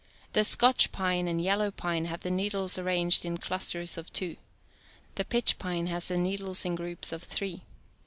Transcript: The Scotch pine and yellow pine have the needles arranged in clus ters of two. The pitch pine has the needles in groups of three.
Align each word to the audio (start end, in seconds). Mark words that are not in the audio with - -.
The 0.33 0.43
Scotch 0.43 0.91
pine 0.91 1.27
and 1.27 1.39
yellow 1.39 1.69
pine 1.69 2.05
have 2.05 2.21
the 2.21 2.31
needles 2.31 2.79
arranged 2.79 3.23
in 3.23 3.37
clus 3.37 3.69
ters 3.69 3.99
of 3.99 4.11
two. 4.11 4.37
The 5.13 5.23
pitch 5.25 5.59
pine 5.59 5.85
has 5.85 6.07
the 6.07 6.17
needles 6.17 6.65
in 6.65 6.73
groups 6.73 7.11
of 7.11 7.21
three. 7.21 7.61